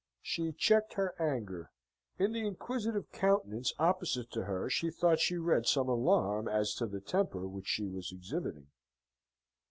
[0.23, 1.69] She checked her anger.
[2.17, 6.87] In the inquisitive countenance opposite to her she thought she read some alarm as to
[6.87, 8.65] the temper which she was exhibiting.